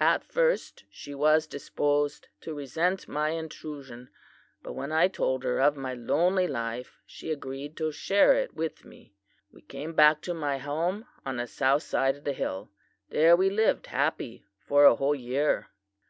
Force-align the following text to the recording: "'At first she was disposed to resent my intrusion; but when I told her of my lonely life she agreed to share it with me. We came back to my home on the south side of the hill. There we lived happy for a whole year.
"'At 0.00 0.24
first 0.24 0.84
she 0.90 1.14
was 1.14 1.46
disposed 1.46 2.28
to 2.40 2.54
resent 2.54 3.06
my 3.06 3.32
intrusion; 3.32 4.08
but 4.62 4.72
when 4.72 4.90
I 4.92 5.08
told 5.08 5.42
her 5.44 5.60
of 5.60 5.76
my 5.76 5.92
lonely 5.92 6.46
life 6.48 6.96
she 7.04 7.30
agreed 7.30 7.76
to 7.76 7.92
share 7.92 8.32
it 8.32 8.54
with 8.54 8.86
me. 8.86 9.14
We 9.52 9.60
came 9.60 9.92
back 9.92 10.22
to 10.22 10.32
my 10.32 10.56
home 10.56 11.04
on 11.26 11.36
the 11.36 11.46
south 11.46 11.82
side 11.82 12.16
of 12.16 12.24
the 12.24 12.32
hill. 12.32 12.70
There 13.10 13.36
we 13.36 13.50
lived 13.50 13.88
happy 13.88 14.46
for 14.58 14.86
a 14.86 14.96
whole 14.96 15.14
year. 15.14 15.68